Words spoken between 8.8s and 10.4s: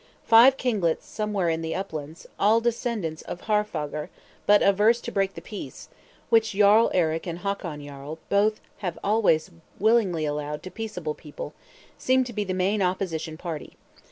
always willingly